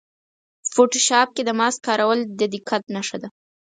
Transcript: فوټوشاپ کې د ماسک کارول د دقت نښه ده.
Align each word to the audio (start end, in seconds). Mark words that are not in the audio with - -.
فوټوشاپ 0.71 1.27
کې 1.35 1.41
د 1.45 1.49
ماسک 1.59 1.79
کارول 1.87 2.19
د 2.39 2.41
دقت 2.53 2.83
نښه 2.95 3.17
ده. 3.21 3.29